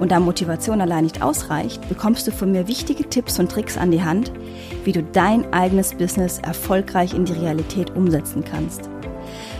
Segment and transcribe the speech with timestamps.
[0.00, 3.90] Und da Motivation allein nicht ausreicht, bekommst du von mir wichtige Tipps und Tricks an
[3.90, 4.32] die Hand,
[4.84, 8.88] wie du dein eigenes Business erfolgreich in die Realität umsetzen kannst.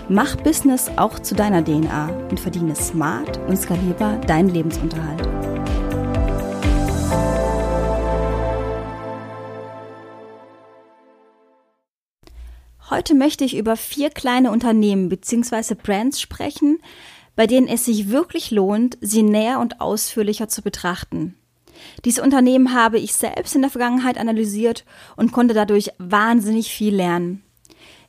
[0.09, 5.29] Mach Business auch zu deiner DNA und verdiene smart und skalierbar deinen Lebensunterhalt.
[12.91, 15.75] Heute möchte ich über vier kleine Unternehmen bzw.
[15.75, 16.79] Brands sprechen,
[17.37, 21.35] bei denen es sich wirklich lohnt, sie näher und ausführlicher zu betrachten.
[22.05, 24.85] Diese Unternehmen habe ich selbst in der Vergangenheit analysiert
[25.17, 27.43] und konnte dadurch wahnsinnig viel lernen.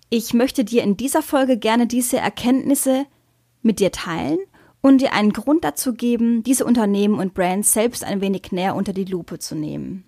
[0.10, 3.06] Ich möchte dir in dieser Folge gerne diese Erkenntnisse
[3.62, 4.38] mit dir teilen
[4.82, 8.94] und dir einen Grund dazu geben, diese Unternehmen und Brands selbst ein wenig näher unter
[8.94, 10.04] die Lupe zu nehmen.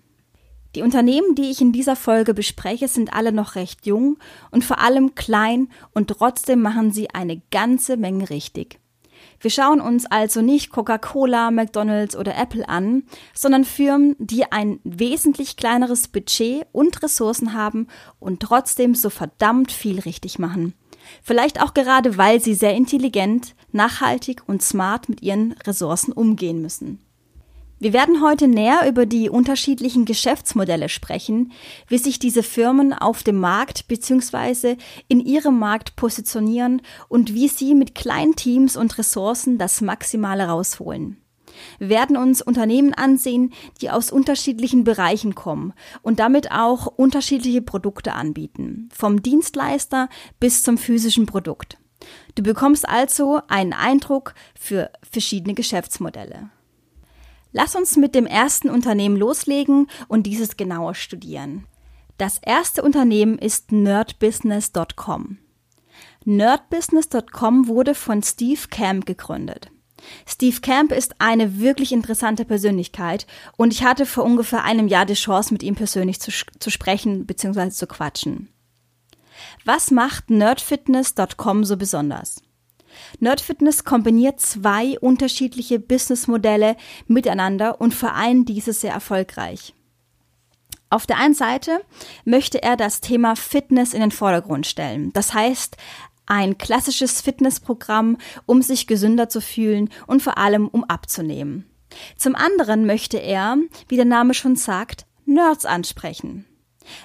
[0.76, 4.18] Die Unternehmen, die ich in dieser Folge bespreche, sind alle noch recht jung
[4.50, 8.78] und vor allem klein und trotzdem machen sie eine ganze Menge richtig.
[9.40, 15.56] Wir schauen uns also nicht Coca-Cola, McDonald's oder Apple an, sondern Firmen, die ein wesentlich
[15.56, 20.74] kleineres Budget und Ressourcen haben und trotzdem so verdammt viel richtig machen.
[21.22, 27.05] Vielleicht auch gerade, weil sie sehr intelligent, nachhaltig und smart mit ihren Ressourcen umgehen müssen.
[27.78, 31.52] Wir werden heute näher über die unterschiedlichen Geschäftsmodelle sprechen,
[31.88, 34.76] wie sich diese Firmen auf dem Markt bzw.
[35.08, 41.18] in ihrem Markt positionieren und wie sie mit kleinen Teams und Ressourcen das Maximale rausholen.
[41.78, 43.52] Wir werden uns Unternehmen ansehen,
[43.82, 50.08] die aus unterschiedlichen Bereichen kommen und damit auch unterschiedliche Produkte anbieten, vom Dienstleister
[50.40, 51.76] bis zum physischen Produkt.
[52.36, 56.50] Du bekommst also einen Eindruck für verschiedene Geschäftsmodelle.
[57.58, 61.64] Lass uns mit dem ersten Unternehmen loslegen und dieses genauer studieren.
[62.18, 65.38] Das erste Unternehmen ist nerdbusiness.com.
[66.26, 69.70] Nerdbusiness.com wurde von Steve Camp gegründet.
[70.26, 75.14] Steve Camp ist eine wirklich interessante Persönlichkeit und ich hatte vor ungefähr einem Jahr die
[75.14, 77.70] Chance, mit ihm persönlich zu, zu sprechen bzw.
[77.70, 78.50] zu quatschen.
[79.64, 82.42] Was macht nerdfitness.com so besonders?
[83.20, 86.76] Nerdfitness kombiniert zwei unterschiedliche Businessmodelle
[87.06, 89.74] miteinander und vereint diese sehr erfolgreich.
[90.88, 91.80] Auf der einen Seite
[92.24, 95.12] möchte er das Thema Fitness in den Vordergrund stellen.
[95.12, 95.76] Das heißt,
[96.26, 101.64] ein klassisches Fitnessprogramm, um sich gesünder zu fühlen und vor allem um abzunehmen.
[102.16, 103.56] Zum anderen möchte er,
[103.88, 106.44] wie der Name schon sagt, Nerds ansprechen.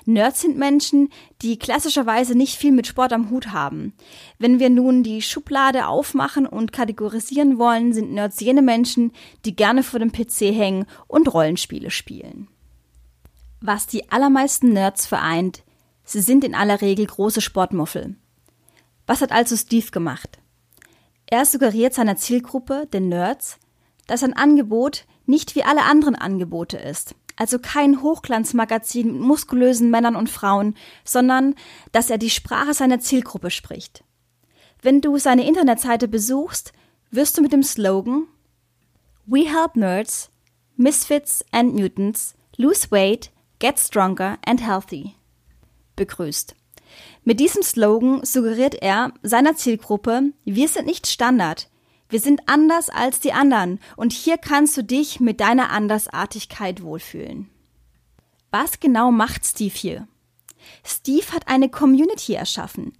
[0.05, 1.09] Nerds sind Menschen,
[1.41, 3.93] die klassischerweise nicht viel mit Sport am Hut haben.
[4.39, 9.11] Wenn wir nun die Schublade aufmachen und kategorisieren wollen, sind Nerds jene Menschen,
[9.45, 12.47] die gerne vor dem PC hängen und Rollenspiele spielen.
[13.59, 15.63] Was die allermeisten Nerds vereint,
[16.03, 18.15] sie sind in aller Regel große Sportmuffel.
[19.07, 20.39] Was hat also Steve gemacht?
[21.27, 23.57] Er suggeriert seiner Zielgruppe, den Nerds,
[24.07, 30.15] dass ein Angebot nicht wie alle anderen Angebote ist also kein Hochglanzmagazin mit muskulösen Männern
[30.15, 31.55] und Frauen, sondern
[31.91, 34.03] dass er die Sprache seiner Zielgruppe spricht.
[34.83, 36.71] Wenn du seine Internetseite besuchst,
[37.09, 38.27] wirst du mit dem Slogan
[39.25, 40.29] We help nerds,
[40.75, 45.15] misfits and mutants lose weight, get stronger and healthy
[45.95, 46.55] begrüßt.
[47.23, 51.70] Mit diesem Slogan suggeriert er seiner Zielgruppe, wir sind nicht Standard,
[52.11, 57.49] wir sind anders als die anderen und hier kannst du dich mit deiner Andersartigkeit wohlfühlen.
[58.51, 60.07] Was genau macht Steve hier?
[60.83, 62.93] Steve hat eine Community erschaffen.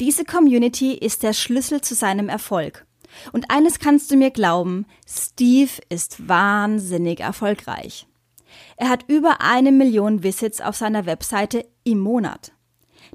[0.00, 2.86] Diese Community ist der Schlüssel zu seinem Erfolg.
[3.32, 8.06] Und eines kannst du mir glauben, Steve ist wahnsinnig erfolgreich.
[8.76, 12.52] Er hat über eine Million Visits auf seiner Webseite im Monat.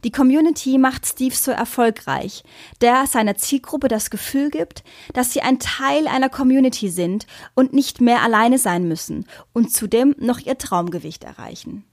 [0.04, 2.44] Die Community macht Steve so erfolgreich,
[2.82, 4.84] der seiner Zielgruppe das Gefühl gibt,
[5.14, 10.14] dass sie ein Teil einer Community sind und nicht mehr alleine sein müssen und zudem
[10.20, 11.86] noch ihr Traumgewicht erreichen.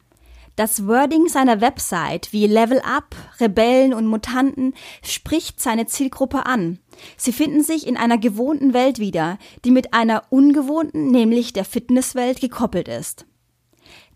[0.56, 6.80] Das Wording seiner Website wie Level Up, Rebellen und Mutanten spricht seine Zielgruppe an.
[7.16, 12.40] Sie finden sich in einer gewohnten Welt wieder, die mit einer ungewohnten, nämlich der Fitnesswelt,
[12.40, 13.24] gekoppelt ist.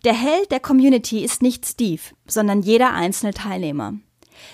[0.03, 3.95] Der Held der Community ist nicht Steve, sondern jeder einzelne Teilnehmer.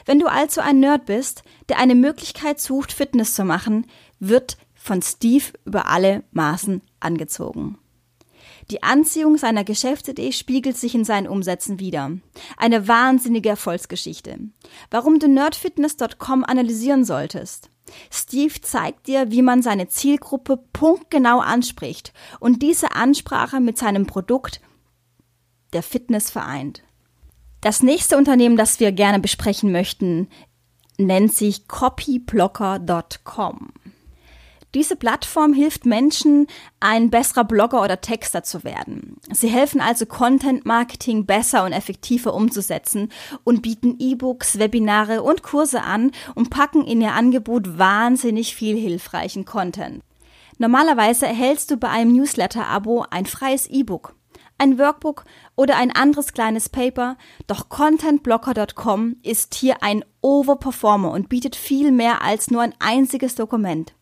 [0.06, 3.88] Wenn du also ein Nerd bist, der eine Möglichkeit sucht, Fitness zu machen,
[4.20, 7.78] wird von Steve über alle Maßen angezogen.
[8.70, 12.12] Die Anziehung seiner Geschäftsidee spiegelt sich in seinen Umsätzen wider.
[12.58, 14.40] Eine wahnsinnige Erfolgsgeschichte.
[14.90, 17.70] Warum du nerdfitness.com analysieren solltest.
[18.10, 24.62] Steve zeigt dir, wie man seine Zielgruppe punktgenau anspricht und diese Ansprache mit seinem Produkt
[25.74, 26.84] der Fitness vereint.
[27.62, 30.28] Das nächste Unternehmen, das wir gerne besprechen möchten,
[30.98, 33.74] nennt sich copyblocker.com.
[34.74, 36.48] Diese Plattform hilft Menschen,
[36.80, 39.18] ein besserer Blogger oder Texter zu werden.
[39.30, 43.12] Sie helfen also Content Marketing besser und effektiver umzusetzen
[43.44, 49.44] und bieten E-Books, Webinare und Kurse an und packen in ihr Angebot wahnsinnig viel hilfreichen
[49.44, 50.02] Content.
[50.58, 54.16] Normalerweise erhältst du bei einem Newsletter-Abo ein freies E-Book,
[54.62, 55.26] ein Workbook
[55.56, 57.18] oder ein anderes kleines Paper,
[57.48, 63.94] doch contentblocker.com ist hier ein Overperformer und bietet viel mehr als nur ein einziges Dokument.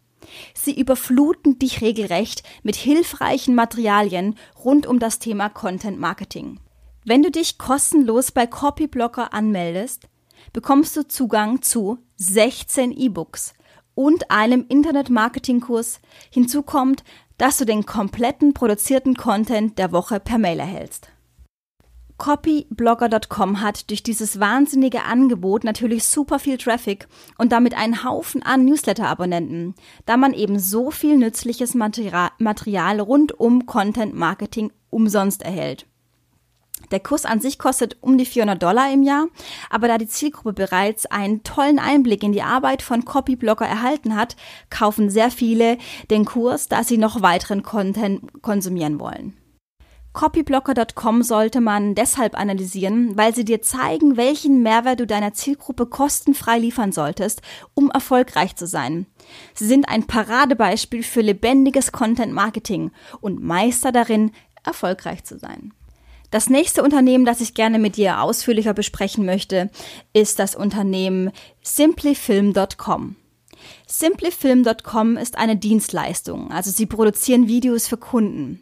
[0.54, 6.60] Sie überfluten dich regelrecht mit hilfreichen Materialien rund um das Thema Content Marketing.
[7.06, 10.10] Wenn du dich kostenlos bei Copyblocker anmeldest,
[10.52, 13.54] bekommst du Zugang zu 16 E-Books
[13.96, 16.02] und einem Internet-Marketing-Kurs.
[16.30, 17.04] Hinzu kommt,
[17.40, 21.10] dass du den kompletten produzierten Content der Woche per Mail erhältst.
[22.20, 27.08] Copyblogger.com hat durch dieses wahnsinnige Angebot natürlich super viel Traffic
[27.38, 29.74] und damit einen Haufen an Newsletter-Abonnenten,
[30.06, 35.86] da man eben so viel nützliches Material rund um Content Marketing umsonst erhält.
[36.92, 39.28] Der Kurs an sich kostet um die 400 Dollar im Jahr,
[39.70, 44.36] aber da die Zielgruppe bereits einen tollen Einblick in die Arbeit von Copyblogger erhalten hat,
[44.70, 45.78] kaufen sehr viele
[46.10, 49.36] den Kurs, da sie noch weiteren Content konsumieren wollen.
[50.12, 56.58] Copyblocker.com sollte man deshalb analysieren, weil sie dir zeigen, welchen Mehrwert du deiner Zielgruppe kostenfrei
[56.58, 57.42] liefern solltest,
[57.76, 59.06] um erfolgreich zu sein.
[59.54, 62.92] Sie sind ein Paradebeispiel für lebendiges Content Marketing
[63.22, 64.32] und Meister darin,
[64.64, 65.74] erfolgreich zu sein.
[66.31, 69.70] Das nächste Unternehmen, das ich gerne mit dir ausführlicher besprechen möchte,
[70.14, 71.31] ist das Unternehmen
[71.62, 73.16] simplyfilm.com.
[73.88, 78.62] Simplyfilm.com ist eine Dienstleistung, also sie produzieren Videos für Kunden.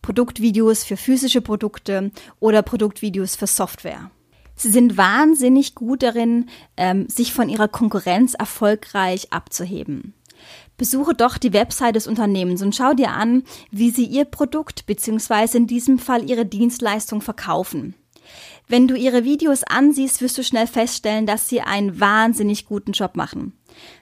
[0.00, 4.10] Produktvideos für physische Produkte oder Produktvideos für Software.
[4.54, 10.14] Sie sind wahnsinnig gut darin, ähm, sich von ihrer Konkurrenz erfolgreich abzuheben.
[10.76, 15.56] Besuche doch die Website des Unternehmens und schau dir an, wie sie ihr Produkt bzw.
[15.56, 17.94] in diesem Fall ihre Dienstleistung verkaufen.
[18.68, 23.16] Wenn du ihre Videos ansiehst, wirst du schnell feststellen, dass sie einen wahnsinnig guten Job
[23.16, 23.54] machen.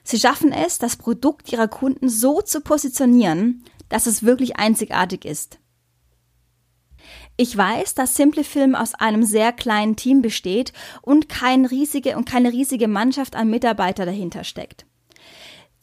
[0.03, 5.59] Sie schaffen es, das Produkt ihrer Kunden so zu positionieren, dass es wirklich einzigartig ist.
[7.37, 10.73] Ich weiß, dass Simplifilm aus einem sehr kleinen Team besteht
[11.03, 14.86] und, kein riesige, und keine riesige Mannschaft an Mitarbeiter dahinter steckt.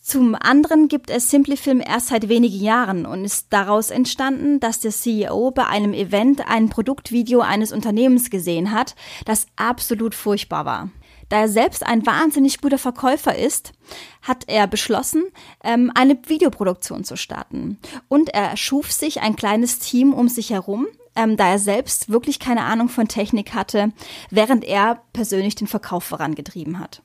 [0.07, 4.91] Zum anderen gibt es Simplifilm erst seit wenigen Jahren und ist daraus entstanden, dass der
[4.91, 10.91] CEO bei einem Event ein Produktvideo eines Unternehmens gesehen hat, das absolut furchtbar war.
[11.31, 13.73] Da er selbst ein wahnsinnig guter Verkäufer ist,
[14.21, 15.25] hat er beschlossen,
[15.65, 17.79] ähm, eine Videoproduktion zu starten.
[18.09, 20.87] Und er schuf sich ein kleines Team um sich herum,
[21.17, 23.91] ähm, da er selbst wirklich keine Ahnung von Technik hatte,
[24.29, 27.01] während er persönlich den Verkauf vorangetrieben hat.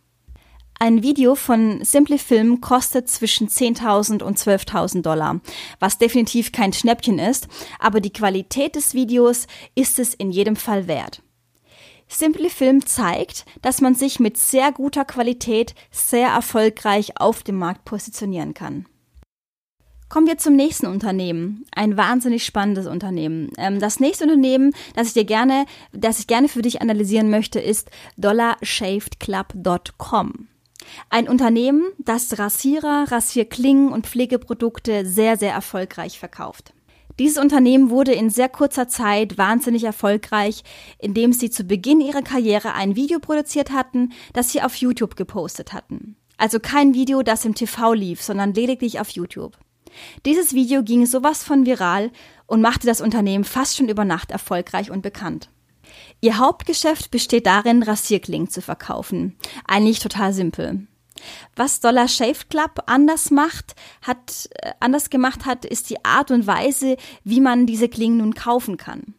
[0.82, 5.42] Ein Video von Simply Film kostet zwischen 10.000 und 12.000 Dollar,
[5.80, 7.50] was definitiv kein Schnäppchen ist,
[7.80, 11.22] aber die Qualität des Videos ist es in jedem Fall wert.
[12.08, 17.84] Simply Film zeigt, dass man sich mit sehr guter Qualität sehr erfolgreich auf dem Markt
[17.84, 18.86] positionieren kann.
[20.08, 21.66] Kommen wir zum nächsten Unternehmen.
[21.76, 23.52] Ein wahnsinnig spannendes Unternehmen.
[23.58, 27.60] Ähm, das nächste Unternehmen, das ich dir gerne, das ich gerne für dich analysieren möchte,
[27.60, 30.48] ist dollarshavedclub.com.
[31.10, 36.74] Ein Unternehmen, das Rasierer, Rasierklingen und Pflegeprodukte sehr, sehr erfolgreich verkauft.
[37.20, 40.64] Dieses Unternehmen wurde in sehr kurzer Zeit wahnsinnig erfolgreich,
[41.00, 45.74] indem sie zu Beginn ihrer Karriere ein Video produziert hatten, das sie auf YouTube gepostet
[45.74, 46.16] hatten.
[46.38, 49.58] Also kein Video, das im TV lief, sondern lediglich auf YouTube.
[50.26, 52.12] Dieses Video ging sowas von viral
[52.48, 55.50] und machte das Unternehmen fast schon über Nacht erfolgreich und bekannt.
[56.22, 59.38] Ihr Hauptgeschäft besteht darin, Rasierklingen zu verkaufen.
[59.66, 60.88] Eigentlich total simpel.
[61.56, 66.48] Was Dollar Shave Club anders macht, hat, äh, anders gemacht hat, ist die Art und
[66.48, 69.16] Weise, wie man diese Klingen nun kaufen kann.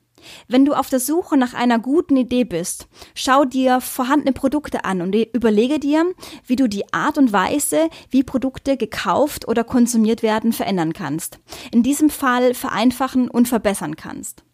[0.48, 5.00] Wenn du auf der Suche nach einer guten Idee bist, schau dir vorhandene Produkte an
[5.00, 6.04] und überlege dir,
[6.46, 11.38] wie du die Art und Weise, wie Produkte gekauft oder konsumiert werden, verändern kannst.
[11.72, 14.44] In diesem Fall vereinfachen und verbessern kannst.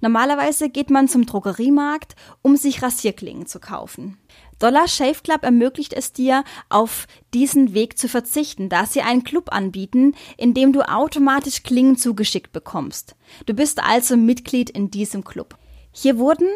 [0.00, 4.18] Normalerweise geht man zum Drogeriemarkt, um sich Rasierklingen zu kaufen.
[4.58, 9.52] Dollar Shave Club ermöglicht es dir, auf diesen Weg zu verzichten, da sie einen Club
[9.52, 13.16] anbieten, in dem du automatisch Klingen zugeschickt bekommst.
[13.46, 15.56] Du bist also Mitglied in diesem Club.
[15.92, 16.48] Hier wurden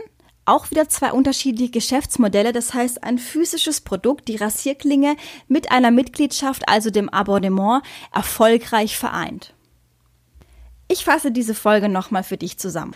[0.48, 5.16] auch wieder zwei unterschiedliche Geschäftsmodelle, das heißt ein physisches Produkt, die Rasierklinge,
[5.46, 7.82] mit einer Mitgliedschaft, also dem Abonnement,
[8.14, 9.52] erfolgreich vereint.
[10.88, 12.94] Ich fasse diese Folge nochmal für dich zusammen.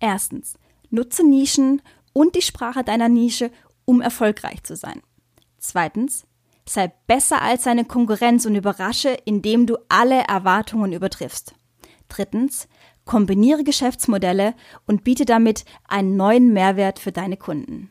[0.00, 0.54] Erstens,
[0.90, 3.50] nutze Nischen und die Sprache deiner Nische,
[3.84, 5.02] um erfolgreich zu sein.
[5.58, 6.26] Zweitens,
[6.68, 11.54] sei besser als deine Konkurrenz und überrasche, indem du alle Erwartungen übertriffst.
[12.08, 12.68] Drittens,
[13.04, 14.54] kombiniere Geschäftsmodelle
[14.86, 17.90] und biete damit einen neuen Mehrwert für deine Kunden.